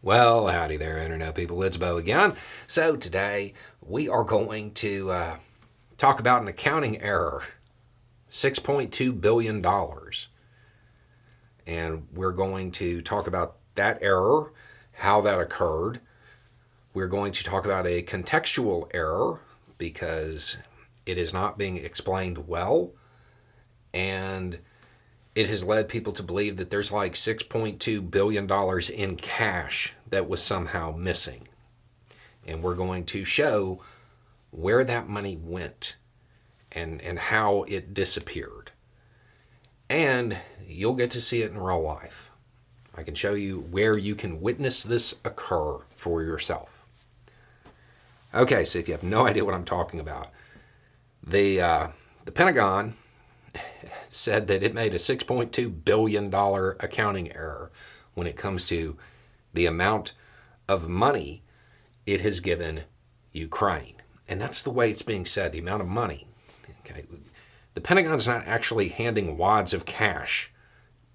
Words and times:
Well, 0.00 0.46
howdy 0.46 0.76
there, 0.76 0.96
Internet 0.96 1.34
people. 1.34 1.60
It's 1.64 1.76
Beau 1.76 1.96
again. 1.96 2.34
So, 2.68 2.94
today 2.94 3.54
we 3.84 4.08
are 4.08 4.22
going 4.22 4.70
to 4.74 5.10
uh, 5.10 5.36
talk 5.96 6.20
about 6.20 6.40
an 6.40 6.46
accounting 6.46 7.02
error 7.02 7.42
$6.2 8.30 9.20
billion. 9.20 9.66
And 11.66 12.06
we're 12.14 12.30
going 12.30 12.70
to 12.72 13.02
talk 13.02 13.26
about 13.26 13.56
that 13.74 13.98
error, 14.00 14.52
how 14.92 15.20
that 15.22 15.40
occurred. 15.40 16.00
We're 16.94 17.08
going 17.08 17.32
to 17.32 17.42
talk 17.42 17.64
about 17.64 17.84
a 17.84 18.00
contextual 18.00 18.88
error 18.94 19.40
because 19.78 20.58
it 21.06 21.18
is 21.18 21.32
not 21.34 21.58
being 21.58 21.76
explained 21.76 22.46
well. 22.46 22.92
And 23.92 24.60
it 25.38 25.46
has 25.46 25.62
led 25.62 25.88
people 25.88 26.12
to 26.12 26.22
believe 26.24 26.56
that 26.56 26.68
there's 26.68 26.90
like 26.90 27.14
$6.2 27.14 28.10
billion 28.10 28.50
in 28.92 29.16
cash 29.16 29.92
that 30.10 30.28
was 30.28 30.42
somehow 30.42 30.90
missing. 30.90 31.46
And 32.44 32.60
we're 32.60 32.74
going 32.74 33.04
to 33.04 33.24
show 33.24 33.80
where 34.50 34.82
that 34.82 35.08
money 35.08 35.36
went 35.40 35.94
and, 36.72 37.00
and 37.02 37.20
how 37.20 37.62
it 37.68 37.94
disappeared. 37.94 38.72
And 39.88 40.38
you'll 40.66 40.96
get 40.96 41.12
to 41.12 41.20
see 41.20 41.42
it 41.42 41.52
in 41.52 41.58
real 41.58 41.82
life. 41.82 42.30
I 42.96 43.04
can 43.04 43.14
show 43.14 43.34
you 43.34 43.60
where 43.60 43.96
you 43.96 44.16
can 44.16 44.40
witness 44.40 44.82
this 44.82 45.14
occur 45.24 45.76
for 45.94 46.20
yourself. 46.20 46.84
Okay, 48.34 48.64
so 48.64 48.80
if 48.80 48.88
you 48.88 48.92
have 48.94 49.04
no 49.04 49.24
idea 49.28 49.44
what 49.44 49.54
I'm 49.54 49.64
talking 49.64 50.00
about, 50.00 50.30
the, 51.24 51.60
uh, 51.60 51.88
the 52.24 52.32
Pentagon 52.32 52.94
said 54.08 54.46
that 54.46 54.62
it 54.62 54.74
made 54.74 54.94
a 54.94 54.98
$6.2 54.98 55.84
billion 55.84 56.34
accounting 56.34 57.32
error 57.32 57.70
when 58.14 58.26
it 58.26 58.36
comes 58.36 58.66
to 58.66 58.96
the 59.54 59.66
amount 59.66 60.12
of 60.68 60.88
money 60.88 61.42
it 62.06 62.20
has 62.20 62.40
given 62.40 62.82
Ukraine. 63.32 63.96
And 64.28 64.40
that's 64.40 64.62
the 64.62 64.70
way 64.70 64.90
it's 64.90 65.02
being 65.02 65.24
said 65.24 65.52
the 65.52 65.58
amount 65.58 65.82
of 65.82 65.88
money. 65.88 66.26
Okay. 66.80 67.04
The 67.74 67.80
Pentagon 67.80 68.16
is 68.16 68.26
not 68.26 68.46
actually 68.46 68.88
handing 68.88 69.38
wads 69.38 69.72
of 69.72 69.84
cash 69.84 70.50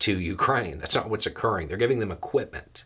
to 0.00 0.18
Ukraine. 0.18 0.78
That's 0.78 0.94
not 0.94 1.08
what's 1.08 1.26
occurring. 1.26 1.68
They're 1.68 1.76
giving 1.76 2.00
them 2.00 2.10
equipment. 2.10 2.84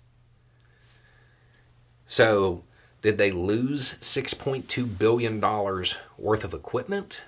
So, 2.06 2.64
did 3.00 3.18
they 3.18 3.30
lose 3.30 3.94
$6.2 4.00 4.98
billion 4.98 5.40
worth 5.40 6.44
of 6.44 6.54
equipment? 6.54 7.22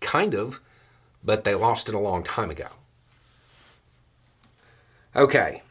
Kind 0.00 0.34
of 0.34 0.60
but 1.22 1.44
they 1.44 1.54
lost 1.54 1.88
it 1.88 1.94
a 1.94 1.98
long 1.98 2.22
time 2.22 2.50
ago. 2.50 2.68
Okay. 5.14 5.62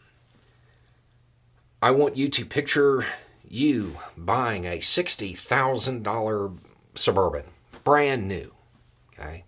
I 1.81 1.91
want 1.91 2.17
you 2.17 2.27
to 2.29 2.45
picture 2.45 3.05
you 3.47 3.97
buying 4.17 4.65
a 4.65 4.79
$60,000 4.79 6.57
Suburban, 6.95 7.43
brand 7.83 8.27
new. 8.27 8.51
Okay. 9.13 9.43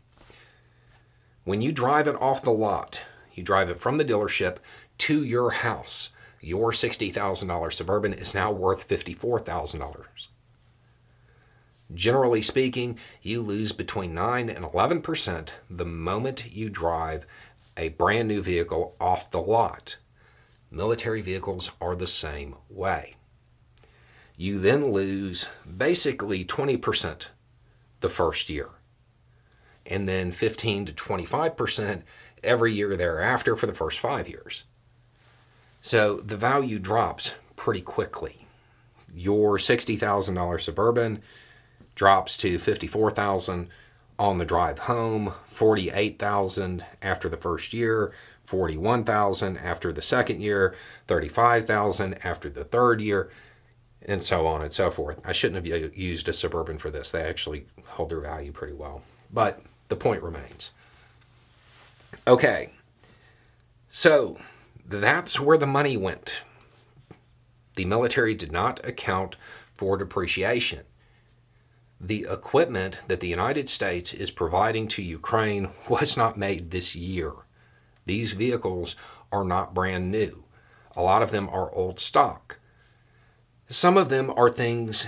When 1.44 1.62
you 1.62 1.72
drive 1.72 2.08
it 2.08 2.22
off 2.22 2.44
the 2.44 2.52
lot, 2.52 3.02
you 3.34 3.44
drive 3.44 3.70
it 3.70 3.80
from 3.80 3.98
the 3.98 4.06
dealership 4.06 4.58
to 5.00 5.24
your 5.24 5.52
house, 5.52 6.10
your 6.42 6.72
$60,000 6.72 7.74
Suburban 7.74 8.14
is 8.14 8.34
now 8.34 8.52
worth 8.52 8.88
$54,000. 8.88 10.06
Generally 11.94 12.44
speaking, 12.44 12.98
you 13.22 13.42
lose 13.42 13.72
between 13.72 14.14
9 14.14 14.50
and 14.50 14.64
11% 14.64 15.50
the 15.70 15.86
moment 15.86 16.52
you 16.52 16.70
drive 16.70 17.26
a 17.76 17.90
brand 17.90 18.28
new 18.28 18.42
vehicle 18.42 18.96
off 19.00 19.32
the 19.32 19.42
lot. 19.42 19.98
Military 20.70 21.22
vehicles 21.22 21.72
are 21.82 21.96
the 21.96 22.08
same 22.08 22.56
way. 22.70 23.16
You 24.38 24.60
then 24.60 24.92
lose 24.92 25.48
basically 25.78 26.46
20% 26.46 27.26
the 28.02 28.10
first 28.10 28.50
year, 28.50 28.70
and 29.86 30.08
then 30.08 30.32
15 30.32 30.86
to 30.86 30.94
25% 30.94 32.04
every 32.44 32.74
year 32.74 32.96
thereafter 32.96 33.56
for 33.56 33.66
the 33.66 33.74
first 33.74 34.00
five 34.00 34.30
years. 34.30 34.64
So 35.82 36.18
the 36.18 36.38
value 36.38 36.80
drops 36.80 37.34
pretty 37.56 37.82
quickly. 37.82 38.46
Your 39.14 39.58
$60,000 39.58 40.62
Suburban 40.62 41.22
drops 42.00 42.38
to 42.38 42.58
54,000 42.58 43.68
on 44.18 44.38
the 44.38 44.46
drive 44.46 44.80
home, 44.80 45.34
48,000 45.48 46.86
after 47.02 47.28
the 47.28 47.36
first 47.36 47.74
year, 47.74 48.14
41,000 48.46 49.58
after 49.58 49.92
the 49.92 50.02
second 50.02 50.40
year, 50.40 50.74
35,000 51.08 52.14
after 52.24 52.50
the 52.50 52.64
third 52.64 53.02
year, 53.02 53.30
and 54.02 54.24
so 54.24 54.48
on 54.48 54.62
and 54.62 54.72
so 54.72 54.90
forth. 54.90 55.20
I 55.26 55.34
shouldn't 55.34 55.66
have 55.66 55.94
used 55.94 56.30
a 56.30 56.34
suburban 56.34 56.78
for 56.78 56.90
this. 56.90 57.12
They 57.12 57.22
actually 57.22 57.66
hold 57.84 58.12
their 58.12 58.22
value 58.22 58.54
pretty 58.54 58.76
well. 58.76 59.02
But 59.30 59.62
the 59.90 59.98
point 59.98 60.24
remains. 60.24 60.72
Okay. 62.26 62.70
So, 63.90 64.38
that's 64.86 65.38
where 65.38 65.58
the 65.58 65.68
money 65.68 65.98
went. 65.98 66.36
The 67.76 67.84
military 67.84 68.36
did 68.36 68.54
not 68.54 68.80
account 68.88 69.36
for 69.74 69.98
depreciation 69.98 70.86
the 72.00 72.26
equipment 72.30 73.00
that 73.08 73.20
the 73.20 73.28
United 73.28 73.68
States 73.68 74.14
is 74.14 74.32
providing 74.32 74.88
to 74.90 75.02
Ukraine 75.02 75.70
was 75.90 76.16
not 76.16 76.38
made 76.38 76.72
this 76.72 76.96
year. 76.96 77.34
These 78.06 78.34
vehicles 78.34 78.96
are 79.32 79.44
not 79.44 79.74
brand 79.74 80.12
new. 80.12 80.44
A 80.96 81.02
lot 81.02 81.22
of 81.22 81.32
them 81.32 81.50
are 81.50 81.72
old 81.72 82.00
stock. 82.00 82.58
Some 83.68 83.98
of 83.98 84.10
them 84.10 84.32
are 84.36 84.50
things 84.50 85.08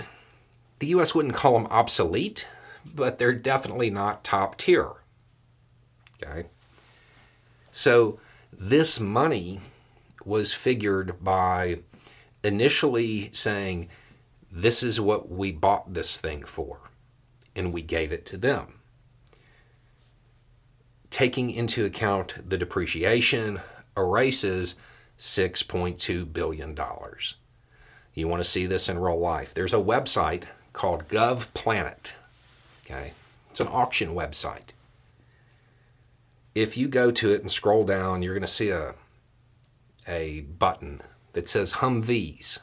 the 0.78 0.88
U.S. 0.88 1.14
wouldn't 1.14 1.34
call 1.34 1.52
them 1.52 1.68
obsolete, 1.70 2.46
but 2.84 3.18
they're 3.18 3.32
definitely 3.32 3.88
not 3.88 4.24
top 4.24 4.56
tier. 4.56 4.90
Okay? 6.20 6.48
So 7.70 8.18
this 8.52 8.98
money 8.98 9.60
was 10.24 10.52
figured 10.52 11.22
by 11.22 11.78
initially 12.42 13.30
saying, 13.32 13.88
this 14.54 14.82
is 14.82 15.00
what 15.00 15.30
we 15.30 15.50
bought 15.50 15.94
this 15.94 16.18
thing 16.18 16.44
for, 16.44 16.90
and 17.56 17.72
we 17.72 17.80
gave 17.80 18.12
it 18.12 18.26
to 18.26 18.36
them. 18.36 18.80
Taking 21.10 21.50
into 21.50 21.86
account 21.86 22.48
the 22.48 22.58
depreciation 22.58 23.60
erases 23.96 24.74
$6.2 25.18 26.30
billion. 26.30 26.78
You 28.14 28.28
want 28.28 28.42
to 28.42 28.48
see 28.48 28.66
this 28.66 28.90
in 28.90 28.98
real 28.98 29.18
life. 29.18 29.54
There's 29.54 29.72
a 29.72 29.78
website 29.78 30.44
called 30.74 31.08
GovPlanet. 31.08 32.12
Okay? 32.84 33.12
It's 33.50 33.60
an 33.60 33.68
auction 33.68 34.14
website. 34.14 34.72
If 36.54 36.76
you 36.76 36.88
go 36.88 37.10
to 37.10 37.32
it 37.32 37.40
and 37.40 37.50
scroll 37.50 37.84
down, 37.84 38.20
you're 38.20 38.34
going 38.34 38.42
to 38.42 38.48
see 38.48 38.68
a, 38.68 38.94
a 40.06 40.42
button 40.42 41.00
that 41.32 41.48
says 41.48 41.74
Humvees 41.74 42.58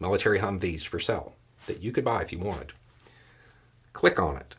military 0.00 0.38
Humvees 0.38 0.86
for 0.86 0.98
sale 0.98 1.34
that 1.66 1.82
you 1.82 1.92
could 1.92 2.04
buy 2.04 2.22
if 2.22 2.32
you 2.32 2.38
wanted. 2.38 2.72
Click 3.92 4.18
on 4.18 4.36
it. 4.36 4.56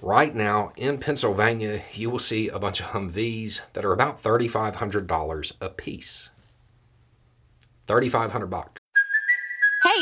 Right 0.00 0.34
now 0.34 0.72
in 0.76 0.98
Pennsylvania, 0.98 1.82
you 1.92 2.10
will 2.10 2.18
see 2.18 2.48
a 2.48 2.58
bunch 2.58 2.80
of 2.80 2.86
Humvees 2.88 3.60
that 3.72 3.84
are 3.84 3.92
about 3.92 4.22
$3,500 4.22 5.52
a 5.60 5.68
piece. 5.70 6.30
3500 7.86 8.46
bucks. 8.46 8.80
Hey, 8.80 8.85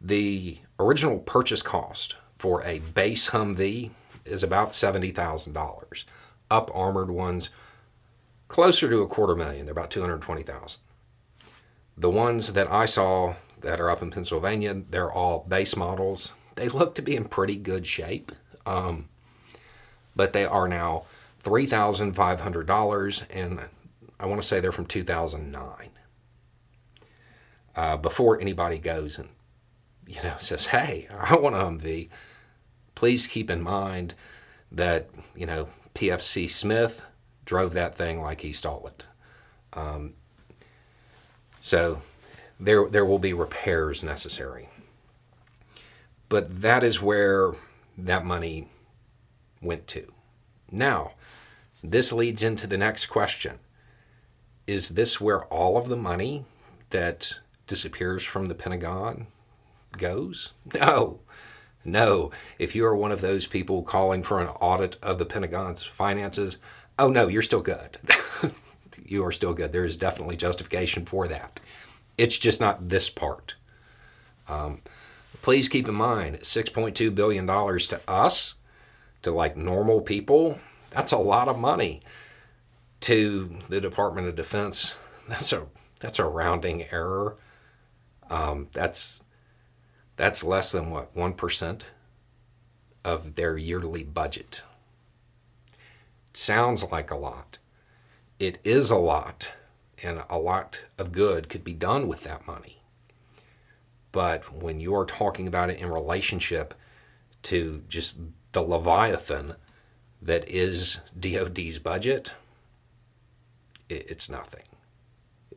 The 0.00 0.58
original 0.78 1.18
purchase 1.18 1.62
cost 1.62 2.16
for 2.38 2.62
a 2.64 2.78
base 2.80 3.30
Humvee 3.30 3.90
is 4.24 4.42
about 4.42 4.72
$70,000. 4.72 6.04
Up 6.50 6.70
armored 6.74 7.10
ones, 7.10 7.50
closer 8.48 8.88
to 8.88 9.02
a 9.02 9.06
quarter 9.06 9.36
million. 9.36 9.66
They're 9.66 9.72
about 9.72 9.90
220,000. 9.90 10.80
The 11.96 12.10
ones 12.10 12.54
that 12.54 12.70
I 12.72 12.86
saw 12.86 13.34
that 13.60 13.80
are 13.80 13.90
up 13.90 14.02
in 14.02 14.10
Pennsylvania, 14.10 14.82
they're 14.90 15.12
all 15.12 15.44
base 15.48 15.76
models. 15.76 16.32
They 16.56 16.68
look 16.68 16.94
to 16.96 17.02
be 17.02 17.16
in 17.16 17.26
pretty 17.26 17.56
good 17.56 17.86
shape, 17.86 18.32
um, 18.66 19.08
but 20.16 20.32
they 20.32 20.44
are 20.46 20.68
now 20.68 21.04
$3,500, 21.44 23.22
and 23.30 23.60
I 24.18 24.26
want 24.26 24.40
to 24.42 24.46
say 24.48 24.60
they're 24.60 24.72
from 24.72 24.86
2009. 24.86 25.90
uh, 27.76 27.96
before 27.96 28.40
anybody 28.40 28.78
goes 28.78 29.18
and 29.18 29.28
you 30.10 30.22
know 30.22 30.34
says, 30.38 30.66
"Hey, 30.66 31.08
I 31.16 31.36
want 31.36 31.54
an 31.54 31.78
Humvee." 31.78 32.08
Please 32.94 33.26
keep 33.26 33.50
in 33.50 33.62
mind 33.62 34.14
that 34.70 35.08
you 35.34 35.46
know 35.46 35.68
PFC 35.94 36.48
Smith 36.50 37.02
drove 37.44 37.72
that 37.74 37.94
thing 37.94 38.20
like 38.20 38.42
he 38.42 38.52
stole 38.52 38.86
it. 38.86 39.04
Um, 39.72 40.14
so 41.60 42.00
there 42.58 42.88
there 42.88 43.04
will 43.04 43.18
be 43.18 43.32
repairs 43.32 44.02
necessary. 44.02 44.68
But 46.28 46.62
that 46.62 46.84
is 46.84 47.02
where 47.02 47.52
that 47.98 48.24
money 48.24 48.68
went 49.60 49.88
to. 49.88 50.12
Now, 50.70 51.12
this 51.82 52.12
leads 52.12 52.44
into 52.44 52.68
the 52.68 52.78
next 52.78 53.06
question. 53.06 53.58
Is 54.66 54.90
this 54.90 55.20
where 55.20 55.44
all 55.46 55.76
of 55.76 55.88
the 55.88 55.96
money 55.96 56.44
that 56.90 57.40
disappears 57.66 58.22
from 58.22 58.46
the 58.46 58.54
Pentagon 58.54 59.26
goes? 59.96 60.52
No. 60.74 61.20
No. 61.84 62.30
If 62.58 62.74
you 62.74 62.84
are 62.86 62.94
one 62.94 63.12
of 63.12 63.20
those 63.20 63.46
people 63.46 63.82
calling 63.82 64.22
for 64.22 64.40
an 64.40 64.48
audit 64.48 64.96
of 65.02 65.18
the 65.18 65.26
Pentagon's 65.26 65.84
finances, 65.84 66.56
oh 66.98 67.10
no, 67.10 67.28
you're 67.28 67.42
still 67.42 67.62
good. 67.62 67.98
you 69.04 69.24
are 69.24 69.32
still 69.32 69.54
good. 69.54 69.72
There 69.72 69.84
is 69.84 69.96
definitely 69.96 70.36
justification 70.36 71.06
for 71.06 71.26
that. 71.28 71.60
It's 72.18 72.38
just 72.38 72.60
not 72.60 72.88
this 72.88 73.08
part. 73.08 73.54
Um, 74.48 74.82
please 75.42 75.68
keep 75.68 75.88
in 75.88 75.94
mind 75.94 76.40
$6.2 76.40 77.14
billion 77.14 77.46
to 77.46 78.00
us, 78.08 78.54
to 79.22 79.30
like 79.30 79.56
normal 79.56 80.00
people, 80.00 80.58
that's 80.90 81.12
a 81.12 81.18
lot 81.18 81.48
of 81.48 81.58
money. 81.58 82.02
To 83.02 83.56
the 83.68 83.80
Department 83.80 84.28
of 84.28 84.36
Defense, 84.36 84.94
that's 85.28 85.52
a 85.52 85.66
that's 86.00 86.18
a 86.18 86.24
rounding 86.24 86.84
error. 86.90 87.36
Um, 88.28 88.68
that's 88.72 89.22
that's 90.20 90.44
less 90.44 90.70
than 90.70 90.90
what 90.90 91.16
one 91.16 91.32
percent 91.32 91.86
of 93.02 93.36
their 93.36 93.56
yearly 93.56 94.04
budget. 94.04 94.60
Sounds 96.34 96.84
like 96.92 97.10
a 97.10 97.16
lot. 97.16 97.56
It 98.38 98.58
is 98.62 98.90
a 98.90 98.96
lot, 98.96 99.48
and 100.02 100.22
a 100.28 100.38
lot 100.38 100.82
of 100.98 101.12
good 101.12 101.48
could 101.48 101.64
be 101.64 101.72
done 101.72 102.06
with 102.06 102.22
that 102.24 102.46
money. 102.46 102.82
But 104.12 104.52
when 104.52 104.78
you're 104.78 105.06
talking 105.06 105.48
about 105.48 105.70
it 105.70 105.78
in 105.78 105.88
relationship 105.88 106.74
to 107.44 107.82
just 107.88 108.18
the 108.52 108.60
Leviathan 108.60 109.54
that 110.20 110.46
is 110.46 110.98
DoD's 111.18 111.78
budget, 111.78 112.32
it, 113.88 114.10
it's 114.10 114.28
nothing. 114.28 114.64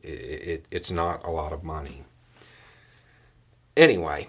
It, 0.02 0.08
it, 0.08 0.66
it's 0.70 0.90
not 0.90 1.22
a 1.22 1.30
lot 1.30 1.52
of 1.52 1.62
money. 1.62 2.04
Anyway, 3.76 4.28